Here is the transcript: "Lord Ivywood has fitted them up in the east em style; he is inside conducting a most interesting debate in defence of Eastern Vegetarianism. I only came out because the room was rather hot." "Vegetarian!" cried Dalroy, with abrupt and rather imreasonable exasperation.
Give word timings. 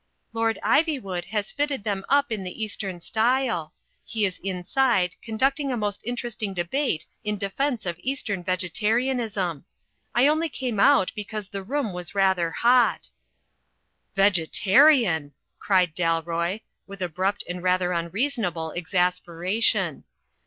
"Lord 0.33 0.57
Ivywood 0.63 1.25
has 1.25 1.51
fitted 1.51 1.83
them 1.83 2.03
up 2.09 2.31
in 2.31 2.43
the 2.43 2.63
east 2.63 2.83
em 2.83 2.99
style; 2.99 3.71
he 4.03 4.25
is 4.25 4.39
inside 4.39 5.15
conducting 5.21 5.71
a 5.71 5.77
most 5.77 6.01
interesting 6.03 6.55
debate 6.55 7.05
in 7.23 7.37
defence 7.37 7.85
of 7.85 7.99
Eastern 7.99 8.43
Vegetarianism. 8.43 9.63
I 10.15 10.25
only 10.25 10.49
came 10.49 10.79
out 10.79 11.11
because 11.13 11.49
the 11.49 11.61
room 11.61 11.93
was 11.93 12.15
rather 12.15 12.49
hot." 12.49 13.11
"Vegetarian!" 14.15 15.33
cried 15.59 15.93
Dalroy, 15.93 16.61
with 16.87 17.03
abrupt 17.03 17.43
and 17.47 17.61
rather 17.61 17.89
imreasonable 17.93 18.71
exasperation. 18.75 20.03